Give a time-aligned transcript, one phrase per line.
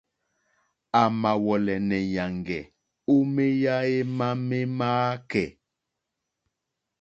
[1.01, 1.79] A mà wɔ̀lɛ̀nɛ̀
[2.11, 2.63] nyàŋgɛ̀
[3.13, 5.47] o meya ema me ma akɛ̀ɛ̀.